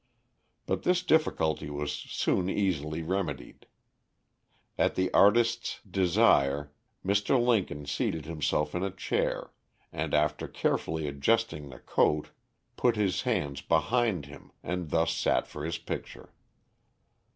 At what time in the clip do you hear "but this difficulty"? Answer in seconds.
0.65-1.69